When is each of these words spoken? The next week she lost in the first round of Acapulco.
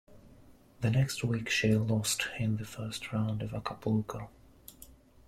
The 0.79 0.89
next 0.89 1.23
week 1.23 1.47
she 1.51 1.75
lost 1.75 2.25
in 2.39 2.57
the 2.57 2.65
first 2.65 3.13
round 3.13 3.43
of 3.43 3.53
Acapulco. 3.53 4.31